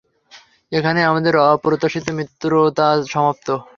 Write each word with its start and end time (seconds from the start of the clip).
এখানেই 0.71 1.09
আমাদের 1.11 1.33
অপ্রত্যাশিত 1.45 2.05
মিত্রতা 2.17 2.87
সমাপ্ত। 3.11 3.47